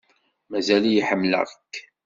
Mazal-iyi 0.49 1.03
ḥemmleɣ-k. 1.09 1.73